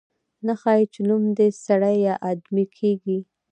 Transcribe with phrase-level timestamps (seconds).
[0.45, 3.19] نه ښايي چې نوم دې سړی یا آدمي کېږدي.